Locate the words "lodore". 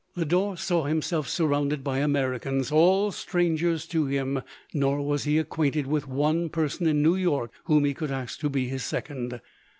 0.15-0.57